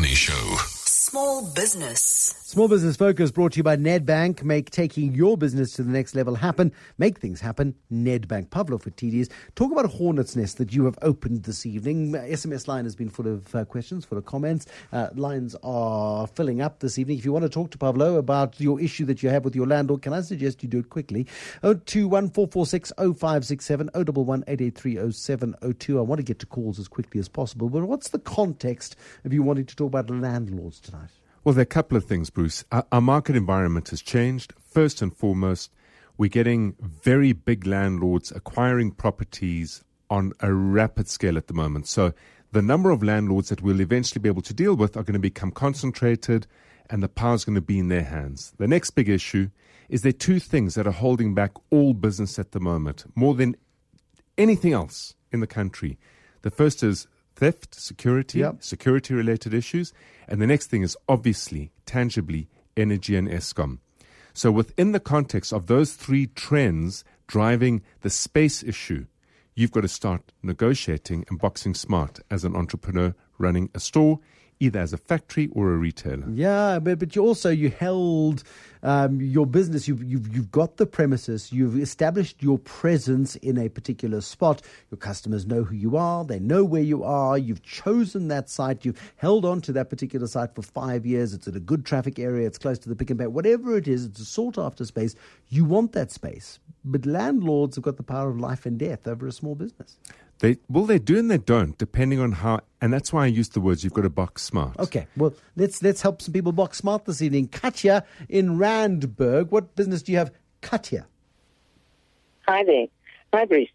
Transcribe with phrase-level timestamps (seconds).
[0.00, 0.56] Money Show.
[0.86, 2.39] Small business.
[2.50, 4.42] Small Business Focus brought to you by Nedbank.
[4.42, 6.72] Make taking your business to the next level happen.
[6.98, 7.76] Make things happen.
[7.92, 8.50] Nedbank.
[8.50, 9.30] Pavlo Phitidis.
[9.54, 12.10] Talk about a hornet's nest that you have opened this evening.
[12.10, 14.66] SMS line has been full of uh, questions, full of comments.
[14.92, 17.18] Uh, lines are filling up this evening.
[17.18, 19.68] If you want to talk to Pavlo about your issue that you have with your
[19.68, 21.28] landlord, can I suggest you do it quickly?
[21.62, 27.84] 021446 0567 011 883 I want to get to calls as quickly as possible, but
[27.84, 31.10] what's the context of you wanting to talk about landlords tonight?
[31.42, 32.64] Well, there are a couple of things, Bruce.
[32.70, 34.52] Our, market environment has changed.
[34.60, 35.72] First and foremost,
[36.18, 41.88] we're getting very big landlords acquiring properties on a rapid scale at the moment.
[41.88, 42.12] So
[42.52, 45.18] the number of landlords that we'll eventually be able to deal with are going to
[45.18, 46.46] become concentrated
[46.90, 48.52] and the power is going to be in their hands.
[48.58, 49.48] The next big issue
[49.88, 53.34] is there are two things that are holding back all business at the moment, more
[53.34, 53.56] than
[54.36, 55.98] anything else in the country.
[56.42, 57.06] The first is
[57.40, 58.62] theft, security, yep.
[58.62, 59.94] security related issues.
[60.28, 63.78] And the next thing is obviously, tangibly, energy and Eskom.
[64.34, 69.06] So, within the context of those three trends driving the space issue,
[69.54, 74.20] you've got to start negotiating and boxing smart as an entrepreneur running a store
[74.60, 76.24] either as a factory or a retailer.
[76.30, 78.44] Yeah, but but you also you held
[78.82, 79.88] um, your business.
[79.88, 81.50] You've, you've you've got the premises.
[81.52, 84.62] You've established your presence in a particular spot.
[84.90, 86.24] Your customers know who you are.
[86.24, 87.38] They know where you are.
[87.38, 88.84] You've chosen that site.
[88.84, 91.34] You've held on to that particular site for five years.
[91.34, 92.46] It's in a good traffic area.
[92.46, 93.26] It's close to the Pick and Pay.
[93.26, 95.14] Whatever it is, it's a sought after space.
[95.48, 99.26] You want that space, but landlords have got the power of life and death over
[99.26, 99.98] a small business.
[100.40, 102.60] They well, they do and they don't, depending on how.
[102.80, 103.84] And that's why I use the words.
[103.84, 104.78] You've got to box smart.
[104.78, 105.06] Okay.
[105.16, 107.48] Well, let's let's help some people box smart this evening.
[107.48, 109.50] Katya in Randburg.
[109.50, 110.32] What business do you have,
[110.62, 111.06] Katya?
[112.48, 112.86] Hi there.
[113.34, 113.68] Hi, Bruce.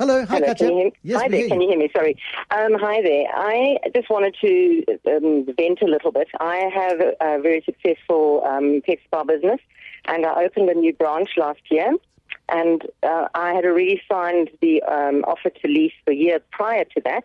[0.00, 0.66] Hello, hi, Hello, Katya.
[0.66, 1.48] Can you hear Yes, hi there.
[1.48, 1.90] Can you hear me?
[1.94, 2.16] Sorry.
[2.50, 3.26] Um, hi there.
[3.34, 6.28] I just wanted to um, vent a little bit.
[6.40, 9.60] I have a, a very successful um, pet spa business,
[10.06, 11.94] and I opened a new branch last year
[12.48, 17.00] and uh, I had already signed the um, offer to lease the year prior to
[17.04, 17.24] that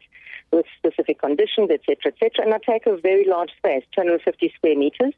[0.51, 2.45] with specific conditions, etc., etc.
[2.45, 5.13] And I take a very large space, 250 square meters.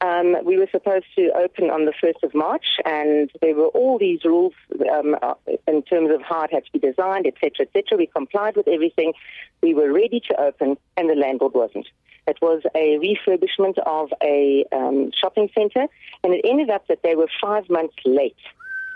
[0.00, 3.98] Um, we were supposed to open on the 1st of March, and there were all
[3.98, 4.52] these rules
[4.92, 5.34] um, uh,
[5.66, 7.98] in terms of how it had to be designed, etc., etc.
[7.98, 9.12] We complied with everything.
[9.60, 11.88] We were ready to open, and the landlord wasn't.
[12.28, 15.86] It was a refurbishment of a um, shopping center,
[16.22, 18.36] and it ended up that they were five months late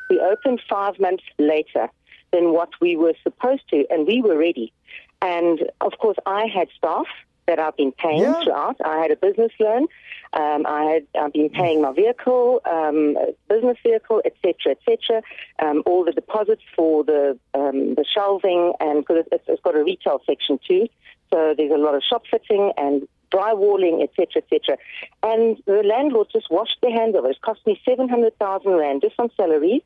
[0.08, 1.88] we opened five months later
[2.32, 4.72] than what we were supposed to, and we were ready.
[5.20, 7.06] And of course, I had staff
[7.46, 8.42] that I've been paying yeah.
[8.42, 8.76] throughout.
[8.84, 9.86] I had a business loan.
[10.32, 13.16] Um, I had I've been paying my vehicle, um,
[13.48, 15.22] business vehicle, etc., etc.
[15.58, 19.84] Um, all the deposits for the um, the shelving, and because it's, it's got a
[19.84, 20.88] retail section too,
[21.32, 24.76] so there's a lot of shop fitting and drywalling, etc., etc.
[25.22, 27.30] And the landlord just washed their hands of it.
[27.30, 29.82] It cost me seven hundred thousand rand just on salaries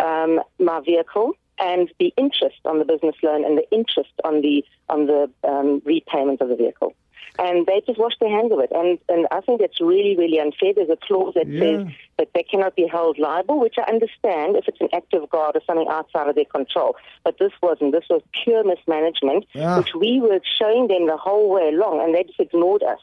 [0.00, 4.64] um, my vehicle and the interest on the business loan and the interest on the
[4.88, 6.94] on the um, repayment of the vehicle.
[7.38, 8.70] And they just wash their hands of it.
[8.72, 10.74] And, and I think that's really, really unfair.
[10.74, 11.60] There's a clause that yeah.
[11.60, 11.86] says
[12.18, 15.56] that they cannot be held liable, which I understand if it's an act of God
[15.56, 16.96] or something outside of their control.
[17.24, 17.92] But this wasn't.
[17.92, 19.78] This was pure mismanagement, yeah.
[19.78, 23.00] which we were showing them the whole way along, and they just ignored us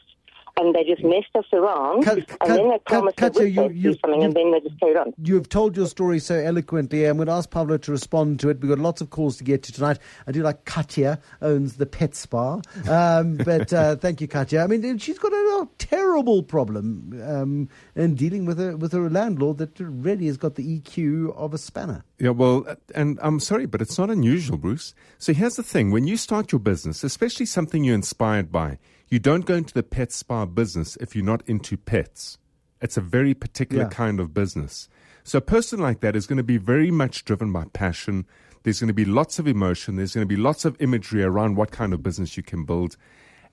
[0.58, 2.04] and they just messed us around.
[2.04, 4.60] Kat, and Kat, then they promised Kat, that you, you, something, you, and then they
[4.60, 5.12] just carried on.
[5.22, 7.04] You have told your story so eloquently.
[7.04, 8.60] I'm going to ask Pavlo to respond to it.
[8.60, 9.98] We've got lots of calls to get to tonight.
[10.26, 14.62] I do like Katya owns the pet spa, um, but uh, thank you, Katya.
[14.62, 19.00] I mean, she's got a, a terrible problem um, in dealing with a with a
[19.00, 22.04] landlord that really has got the EQ of a spanner.
[22.18, 24.94] Yeah, well, and I'm sorry, but it's not unusual, Bruce.
[25.18, 28.78] So here's the thing: when you start your business, especially something you're inspired by
[29.08, 32.38] you don't go into the pet spa business if you're not into pets.
[32.80, 33.90] It's a very particular yeah.
[33.90, 34.88] kind of business.
[35.24, 38.26] So a person like that is going to be very much driven by passion.
[38.62, 39.96] There's going to be lots of emotion.
[39.96, 42.96] There's going to be lots of imagery around what kind of business you can build.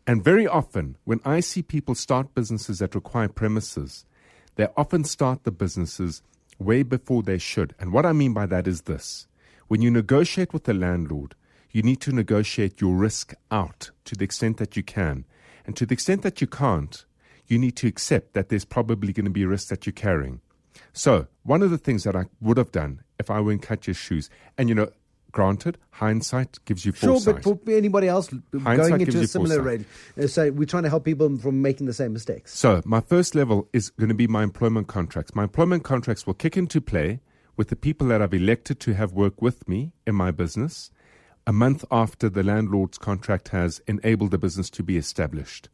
[0.06, 4.06] And very often, when I see people start businesses that require premises,
[4.56, 6.22] they often start the businesses
[6.60, 7.74] way before they should.
[7.80, 9.28] And what I mean by that is this
[9.68, 11.36] when you negotiate with the landlord,
[11.72, 15.26] you need to negotiate your risk out to the extent that you can.
[15.66, 17.06] And to the extent that you can't,
[17.48, 20.42] you need to accept that there's probably going to be risks that you're carrying.
[20.92, 23.98] So, one of the things that I would have done if I were in Katya's
[23.98, 24.90] shoes, and you know,
[25.32, 27.44] granted, hindsight gives you foresight.
[27.44, 29.86] Sure, but for anybody else hindsight going into a similar range,
[30.18, 32.58] uh, so we're trying to help people from making the same mistakes.
[32.58, 35.36] So, my first level is going to be my employment contracts.
[35.36, 37.20] My employment contracts will kick into play
[37.56, 40.92] with the people that I've elected to have work with me in my business
[41.46, 45.70] a month after the landlord's contract has enabled the business to be established.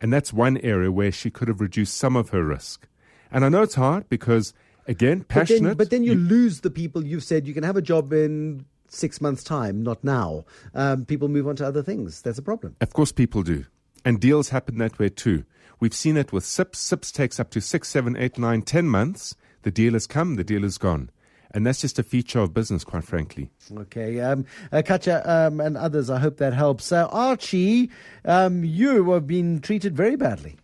[0.00, 2.86] And that's one area where she could have reduced some of her risk.
[3.32, 4.54] And I know it's hard because,
[4.86, 5.78] again, But then, passionate.
[5.78, 9.20] but then you, lose the people you've said you can have a job in six
[9.20, 10.44] months' time, not now.
[10.74, 12.22] Um, people move on to other things.
[12.22, 12.76] That's a problem.
[12.80, 13.66] Of course, people do.
[14.04, 15.44] And deals happen that way too.
[15.80, 16.78] We've seen it with SIPs.
[16.78, 19.34] SIPs takes up to six, seven, eight, nine, ten months.
[19.62, 21.10] The deal has come, the deal is gone.
[21.52, 23.50] And that's just a feature of business, quite frankly.
[23.74, 26.92] Okay, um, uh, Katya um, and others, I hope that helps.
[26.92, 27.90] Uh, Archie,
[28.24, 30.56] um, you have been treated very badly.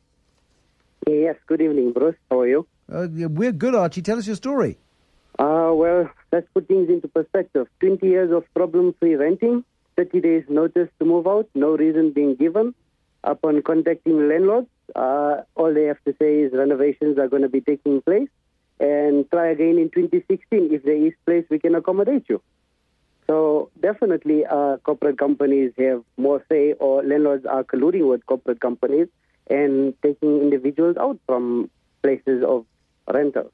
[1.07, 2.17] Yes, good evening, Bruce.
[2.31, 2.67] How are you?
[2.93, 4.03] Uh, we're good, Archie.
[4.03, 4.77] Tell us your story.
[5.39, 7.67] Uh, well, let's put things into perspective.
[7.81, 9.65] 20 years of problem free renting,
[9.97, 12.75] 30 days notice to move out, no reason being given.
[13.25, 17.63] Upon contacting landlords, uh, all they have to say is renovations are going to be
[17.63, 18.29] taking place
[18.81, 20.73] and try again in 2016.
[20.73, 22.41] If there is place, we can accommodate you.
[23.27, 29.09] So definitely, uh, corporate companies have more say, or landlords are colluding with corporate companies
[29.49, 31.71] and taking individuals out from
[32.03, 32.67] places of
[33.13, 33.51] rental.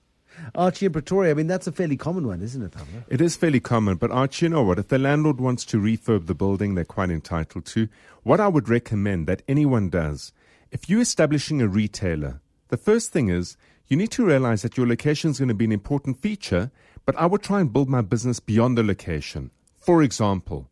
[0.54, 3.02] Archie in Pretoria, I mean, that's a fairly common one, isn't it, Pavlo?
[3.08, 4.78] It is fairly common, but Archie, you know what?
[4.78, 7.88] If the landlord wants to refurb the building, they're quite entitled to.
[8.22, 10.32] What I would recommend that anyone does,
[10.70, 13.56] if you're establishing a retailer, the first thing is
[13.90, 16.70] you need to realize that your location is going to be an important feature,
[17.04, 19.50] but I would try and build my business beyond the location.
[19.80, 20.70] For example,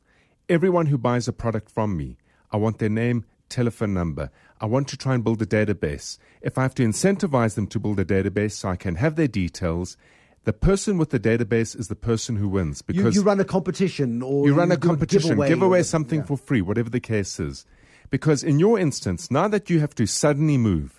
[0.49, 2.17] everyone who buys a product from me,
[2.53, 4.31] I want their name, telephone number.
[4.61, 6.17] I want to try and build a database.
[6.43, 9.29] If I have to incentivize them to build a database so I can have their
[9.29, 9.97] details,
[10.45, 14.23] the person with the database is the person who wins because you run a competition
[14.23, 16.27] or you run a competition, giveaway give away something Yeah.
[16.27, 17.67] for free, whatever the case is.
[18.11, 20.98] Because in your instance, now that you have to suddenly move,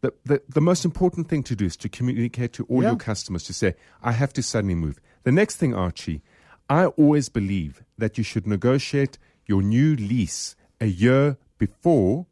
[0.00, 2.90] the, the, the most important thing to do is to communicate to all Yeah.
[2.90, 5.00] your customers to say, I have to suddenly move.
[5.24, 6.22] The next thing, Archie,
[6.68, 12.26] I always believe that you should negotiate your new lease a year before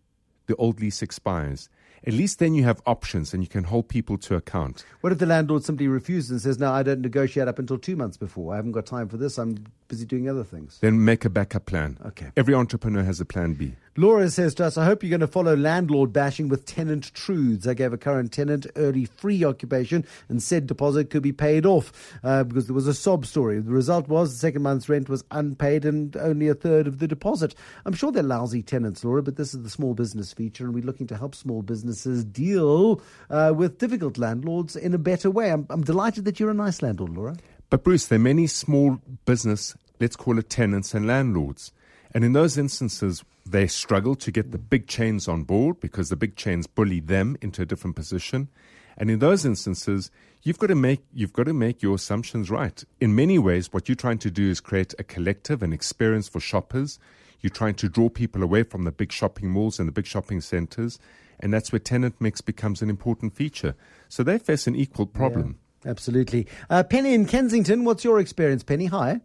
[0.47, 1.69] the old lease expires.
[2.07, 4.85] At least then you have options and you can hold people to account.
[5.01, 7.97] What if the landlord simply refuses and says, no, I don't negotiate up until two
[7.97, 8.53] months before.
[8.53, 9.39] I haven't got time for this.
[9.39, 10.79] I'm busy doing other things.
[10.81, 11.99] Then make a backup plan.
[12.07, 12.31] Okay.
[12.37, 13.73] Every entrepreneur has a plan B.
[13.97, 17.67] Laura says to us, I hope you're going to follow landlord bashing with tenant truths.
[17.67, 21.93] I gave a current tenant early free occupation and said deposit could be paid off
[22.23, 23.59] uh, because there was a sob story.
[23.59, 27.09] The result was the second month's rent was unpaid and only a third of the
[27.09, 27.57] deposit.
[27.85, 30.85] I'm sure they're lousy tenants, Laura, but this is the small business feature and we're
[30.85, 33.01] looking to help small businesses deal
[33.31, 35.51] uh, with difficult landlords in a better way.
[35.51, 37.37] I'm, I'm delighted that you're a nice landlord, Laura.
[37.71, 41.73] But Bruce, there are many small business, let's call it tenants and landlords.
[42.15, 46.17] And in those instances, they struggle to get the big chains on board because the
[46.17, 48.49] big chains bully them into a different position.
[48.97, 50.11] And in those instances,
[50.43, 52.83] you've got to make you've got to make your assumptions right.
[53.01, 56.41] In many ways, what you're trying to do is create a collective, an experience for
[56.41, 56.99] shoppers.
[57.41, 60.41] You're trying to draw people away from the big shopping malls and the big shopping
[60.41, 60.99] centers,
[61.41, 63.75] and that's where tenant mix becomes an important feature.
[64.09, 65.59] So they face an equal problem.
[65.87, 66.47] Absolutely.
[66.69, 68.87] Uh, Penny in Kensington, what's your experience, Penny?
[68.87, 69.21] Hi.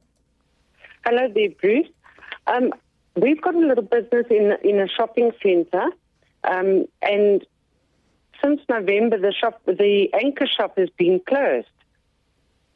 [1.05, 1.87] Hello there, Bruce.
[2.47, 2.71] Um,
[3.15, 5.89] we've got a little business in in a shopping centre,
[6.43, 7.45] um, and
[8.43, 11.67] since November, the shop, the anchor shop, has been closed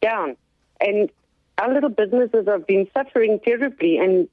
[0.01, 0.36] down,
[0.80, 1.10] and
[1.57, 3.98] our little businesses have been suffering terribly.
[3.98, 4.28] And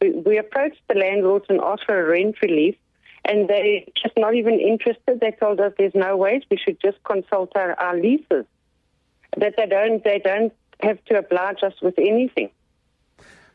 [0.00, 2.76] we, we approached the landlords and asked for a rent relief,
[3.24, 5.20] and they're just not even interested.
[5.20, 8.44] They told us there's no ways we should just consult our, our leases.
[9.36, 12.50] That they don't they don't have to oblige us with anything.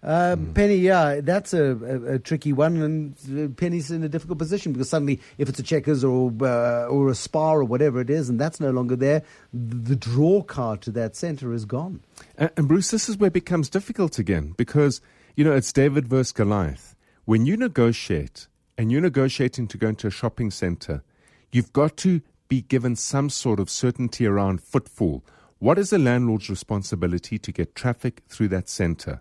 [0.02, 0.38] Uh.
[0.54, 4.72] Penny, yeah, that's a, a, a tricky one, and uh, Penny's in a difficult position
[4.72, 8.30] because suddenly, if it's a Checkers or uh, or a Spar or whatever it is,
[8.30, 9.24] and that's no longer there,
[9.54, 12.02] the draw card to that centre is gone.
[12.38, 15.02] And, and Bruce, this is where it becomes difficult again because,
[15.36, 16.96] you know, it's David versus Goliath.
[17.26, 18.48] When you negotiate
[18.80, 21.04] and you're negotiating to go into a shopping center,
[21.52, 25.22] you've got to be given some sort of certainty around footfall.
[25.58, 29.20] What is the landlord's responsibility to get traffic through that center?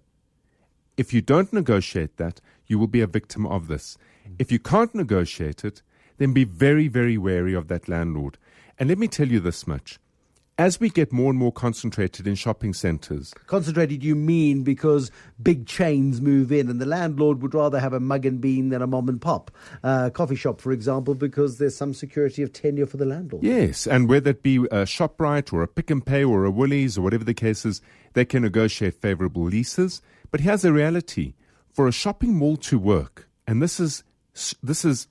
[0.96, 3.98] If you don't negotiate that, you will be a victim of this.
[4.38, 5.82] If you can't negotiate it,
[6.18, 8.38] then be very, very wary of that landlord.
[8.78, 9.98] And let me tell you this much.
[10.58, 15.66] As we get more and more concentrated in shopping centers, Concentrated, you mean because big
[15.66, 18.86] chains move in, and the landlord would rather have a mug and bean than a
[18.88, 19.52] mom and pop
[19.84, 23.44] uh, coffee shop, for example, because there's some security of tenure for the landlord.
[23.44, 26.98] Yes, and whether it be a ShopRite or a Pick and Pay or a Woolies
[26.98, 27.80] or whatever the case is,
[28.14, 30.02] they can negotiate favorable leases.
[30.32, 31.34] But here's the reality:
[31.72, 34.02] for a shopping mall to work, and this is
[34.60, 35.06] this is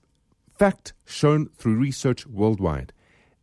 [0.59, 2.91] fact shown through research worldwide,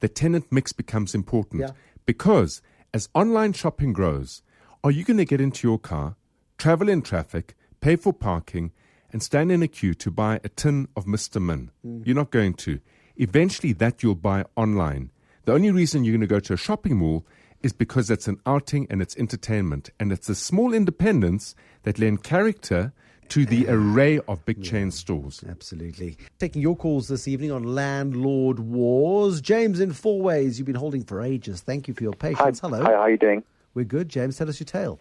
[0.00, 1.70] the tenant mix becomes important Yeah.
[2.06, 4.42] Because as online shopping grows,
[4.82, 6.16] are you going to get into your car,
[6.58, 8.72] travel in traffic, pay for parking?
[9.14, 11.40] and stand in a queue to buy a tin of Mr.
[11.40, 11.70] Min.
[11.86, 12.04] Mm.
[12.04, 12.80] You're not going to.
[13.16, 15.12] Eventually, that you'll buy online.
[15.44, 17.24] The only reason you're going to go to a shopping mall
[17.62, 19.90] is because it's an outing and it's entertainment.
[20.00, 22.92] And it's a small independence that lend character
[23.34, 25.42] to the array of big chain stores.
[25.48, 26.16] Absolutely.
[26.38, 29.40] Taking your calls this evening on landlord wars.
[29.40, 31.60] James in Fourways you've been holding for ages.
[31.60, 32.60] Thank you for your patience.
[32.60, 32.84] Hi, Hello.
[32.84, 33.42] Hi, how are you doing?
[33.74, 34.08] We're good.
[34.08, 35.00] James, tell us your tale.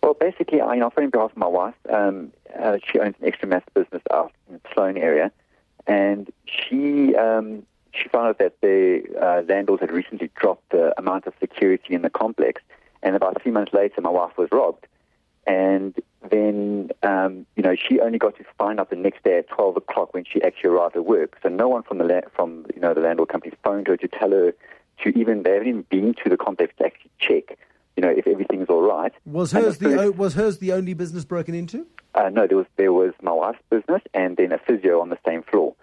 [0.00, 1.74] Well, basically, I, you know, I'm phoning on behalf of my wife.
[1.92, 5.32] Um, uh, she owns an extra mass business out in the Sloan area,
[5.88, 11.26] and she um, she found out that the uh, landlord had recently dropped the amount
[11.26, 12.62] of security in the complex,
[13.02, 14.86] and about three months later, my wife was robbed.
[15.48, 16.00] And
[16.32, 19.76] then, um, you know, she only got to find out the next day at 12
[19.76, 21.36] o'clock when she actually arrived at work.
[21.42, 24.08] So no one from the la- from you know the landlord company phoned her to
[24.08, 24.52] tell her
[25.02, 27.58] to even they haven't even been to the complex to actually check,
[27.96, 29.12] you know, if everything's all right.
[29.26, 31.86] Was hers the, first- o- was hers the only business broken into?
[32.14, 35.18] uh, no, there was there was my wife's business and then a physio on the
[35.26, 35.74] same floor.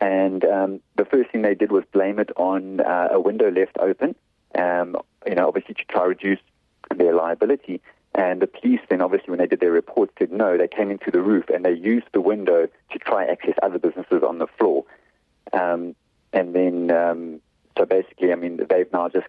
[0.00, 3.76] And um, the first thing they did was blame it on uh, a window left
[3.80, 4.14] open.
[4.54, 6.38] Um, you know, obviously to try to reduce
[6.96, 7.80] their liability.
[8.14, 10.56] And the police then, obviously, when they did their report, said no.
[10.56, 14.22] They came into the roof and they used the window to try access other businesses
[14.26, 14.84] on the floor.
[15.52, 15.94] Um,
[16.32, 17.40] and then, um,
[17.76, 19.26] so basically, I mean, they've now just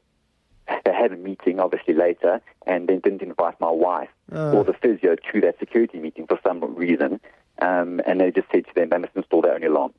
[0.86, 4.09] they had a meeting, obviously later, and then didn't invite my wife
[4.53, 7.19] or the physio to that security meeting for some reason.
[7.62, 9.93] Um, and they just said to them they must install their own alarm.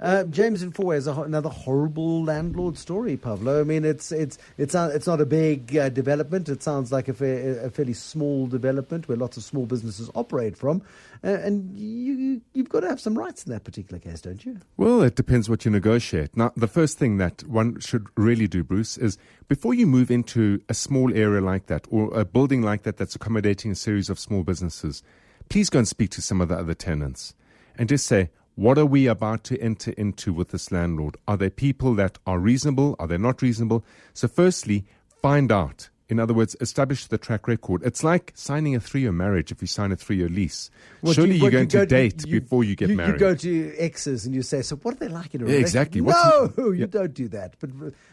[0.00, 3.60] Uh, James in Fourways, a ho- another horrible landlord story, Pavlo.
[3.60, 6.48] I mean, it's it's it's not, it's not a big uh, development.
[6.48, 10.56] It sounds like a, fa- a fairly small development where lots of small businesses operate
[10.56, 10.82] from,
[11.24, 14.58] uh, and you you've got to have some rights in that particular case, don't you?
[14.76, 16.36] Well, it depends what you negotiate.
[16.36, 20.60] Now, the first thing that one should really do, Bruce, is before you move into
[20.68, 24.20] a small area like that or a building like that that's accommodating a series of
[24.20, 25.02] small businesses,
[25.48, 27.34] please go and speak to some of the other tenants
[27.76, 31.16] and just say, what are we about to enter into with this landlord?
[31.28, 32.96] Are there people that are reasonable?
[32.98, 33.84] Are they not reasonable?
[34.14, 34.84] So, firstly,
[35.22, 35.90] find out.
[36.10, 37.82] In other words, establish the track record.
[37.84, 40.70] It's like signing a three year marriage if you sign a three year lease.
[41.02, 43.12] What, Surely you- are going you go to date you- before you get you, married.
[43.12, 45.50] You go to exes and you say, "So, what are they like in a Yeah,
[45.58, 46.00] relationship?" exactly.
[46.00, 46.86] No, What's you Yeah.
[46.86, 47.56] don't do that.
[47.60, 47.70] But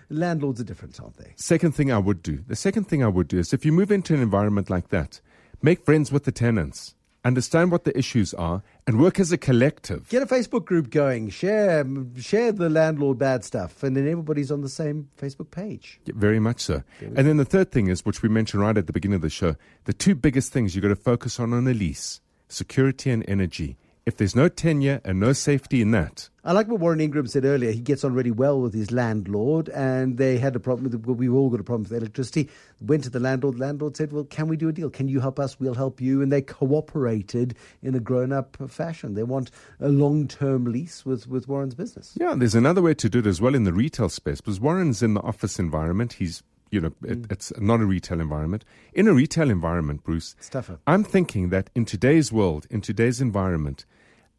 [0.10, 1.32] landlords are different, aren't they?
[1.38, 3.92] Second thing I would do, the second thing I would do is if you move
[3.92, 5.22] into an environment like that,
[5.62, 10.08] make friends with the tenants, understand what the issues are, and work as a collective.
[10.10, 11.30] Get a Facebook group going.
[11.30, 11.86] Share
[12.18, 16.00] share the landlord bad stuff, and then everybody's on the same Facebook page.
[16.06, 16.84] Yeah, Very much so.
[17.02, 19.30] And then the third thing is, which we mentioned right at the beginning of the
[19.30, 23.28] show, the two biggest things you've got to focus on on a lease security and
[23.28, 23.78] energy.
[24.06, 27.44] If there's no tenure and no safety in that, I like what Warren Ingram said
[27.44, 27.72] earlier.
[27.72, 31.08] He gets on really well with his landlord, and they had a problem with.
[31.08, 32.48] Well, we've all got a problem with electricity.
[32.80, 33.58] Went to the landlord.
[33.58, 34.92] Landlord said, "Well, can we do a deal?
[34.92, 35.60] Can you help us?
[35.60, 39.16] We'll help you." And they cooperated in a grown-up fashion.
[39.16, 42.14] They want a long-term lease with with Warren's business.
[42.16, 45.02] Yeah, there's another way to do it as well in the retail space because Warren's
[45.02, 46.14] in the office environment.
[46.14, 46.44] He's,
[46.76, 48.66] you know, it, it's not a retail environment.
[48.94, 50.78] In a retail environment, Bruce, It's.
[50.86, 53.86] I'm thinking that in today's world, in today's environment,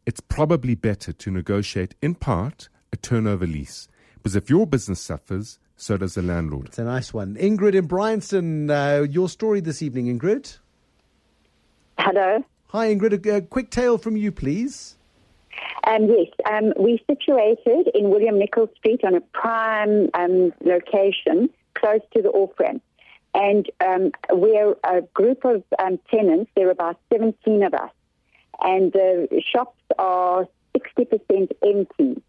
[0.05, 5.57] it's probably better to negotiate in part a turnover lease because if your business suffers,
[5.75, 6.67] so does the landlord.
[6.67, 7.35] It's a nice one.
[7.35, 10.57] Ingrid in Bryanston, uh, your story this evening, Ingrid.
[11.99, 12.43] Hello.
[12.67, 13.25] Hi, Ingrid.
[13.25, 14.95] A, a quick tale from you, please.
[15.87, 22.01] Um, yes, um, we're situated in William Nichols Street on a prime um, location close
[22.13, 22.81] to the off-ramp.
[23.33, 26.51] And um, we're a group of um, tenants.
[26.55, 27.91] There are about 17 of us.
[28.61, 32.21] And the shops are 60% empty.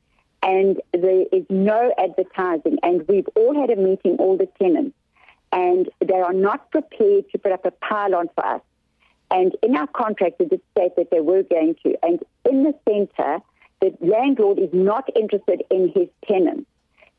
[0.43, 2.79] And there is no advertising.
[2.83, 4.95] And we've all had a meeting, all the tenants.
[5.51, 8.61] And they are not prepared to put up a pylon for us.
[9.31, 11.97] And in our contract, it did state that they were going to.
[12.03, 13.39] And in the centre,
[13.81, 16.69] the landlord is not interested in his tenants.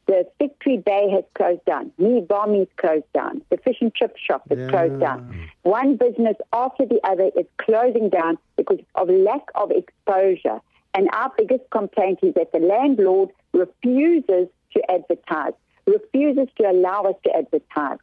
[0.09, 1.91] The Victory Bay has closed down.
[1.99, 3.43] Me Bombing's closed down.
[3.51, 4.69] The fish and chip shop has Yeah.
[4.71, 5.51] closed down.
[5.61, 10.61] One business after the other is closing down because of lack of exposure.
[10.95, 15.53] And our biggest complaint is that the landlord refuses to advertise,
[15.85, 17.99] refuses to allow us to advertise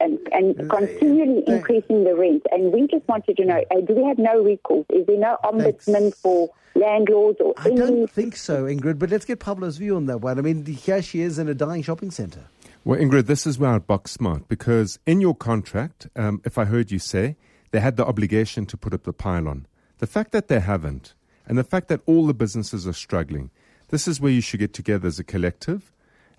[0.00, 2.42] and, and continually uh, increasing the rent.
[2.50, 4.86] And we just wanted to know, uh, do we have no recourse?
[4.90, 6.20] Is there no ombudsman Thanks.
[6.20, 7.76] for landlords or I any?
[7.76, 10.38] don't think so, Ingrid, but let's get Pavlo's view on that one.
[10.38, 12.46] I mean, here she is in a dying shopping centre.
[12.84, 16.64] Well, Ingrid, this is where I'd box smart because in your contract, um, if I
[16.64, 17.36] heard you say,
[17.70, 19.66] they had the obligation to put up the pylon.
[19.98, 21.14] The fact that they haven't,
[21.46, 23.50] and the fact that all the businesses are struggling,
[23.88, 25.92] this is where you should get together as a collective.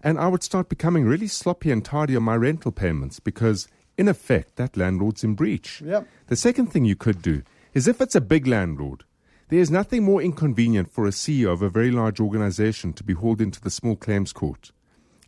[0.04, 4.08] And I would start becoming really sloppy and tardy on my rental payments because, in
[4.08, 5.82] effect, that landlord's in breach.
[5.82, 6.08] Yep.
[6.28, 9.04] The second thing you could do is if it's a big landlord,
[9.50, 13.14] There is nothing more inconvenient for a CEO of a very large organization to be
[13.14, 14.72] hauled into the small claims court.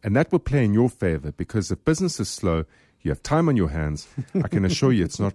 [0.03, 2.65] And that will play in your favor because if business is slow,
[3.01, 4.07] you have time on your hands.
[4.35, 5.33] I can assure you it's not,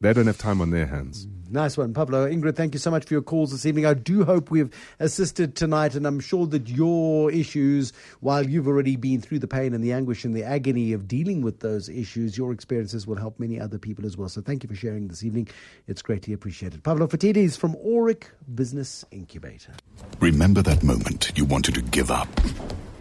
[0.00, 1.26] they don't have time on their hands.
[1.26, 2.30] Mm, nice one, Pavlo.
[2.30, 3.84] Ingrid, thank you so much for your calls this evening.
[3.84, 8.94] I do hope we've assisted tonight, and I'm sure that your issues, while you've already
[8.94, 12.38] been through the pain and the anguish and the agony of dealing with those issues,
[12.38, 14.28] your experiences will help many other people as well.
[14.28, 15.48] So thank you for sharing this evening.
[15.88, 16.84] It's greatly appreciated.
[16.84, 19.72] Pavlo Phitidis from Aurik Business Incubator.
[20.20, 22.28] Remember that moment you wanted to give up?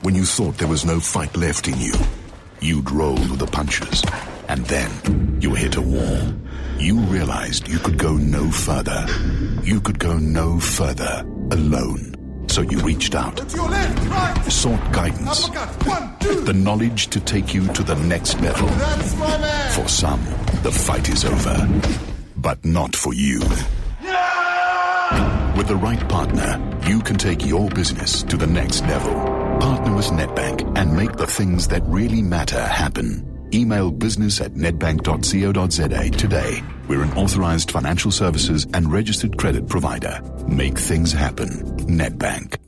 [0.02, 1.94] When you thought there was no fight left in you?
[2.60, 4.02] You'd rolled with the punches.
[4.48, 6.34] And then you hit a wall.
[6.78, 9.06] You realized you could go no further.
[9.64, 12.14] You could go no further alone.
[12.50, 13.38] So you reached out,
[14.50, 18.70] sought guidance, the knowledge to take you to the next level.
[19.72, 20.24] For some,
[20.64, 21.68] the fight is over,
[22.38, 23.40] but not for you.
[25.58, 29.14] With the right partner, you can take your business to the next level.
[29.60, 33.37] Partner with Nedbank and make the things that really matter happen.
[33.54, 36.64] Email business at nedbank.co.za today.
[36.88, 40.22] We're an authorized financial services and registered credit provider.
[40.48, 41.50] Make things happen.
[41.88, 42.67] Nedbank.